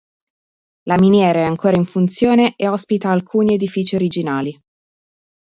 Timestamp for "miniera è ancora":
0.95-1.77